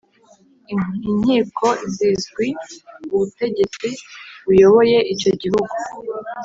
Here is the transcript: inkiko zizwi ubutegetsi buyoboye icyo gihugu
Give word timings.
inkiko 1.05 1.67
zizwi 1.93 2.47
ubutegetsi 3.13 3.89
buyoboye 4.45 4.97
icyo 5.13 5.31
gihugu 5.41 5.75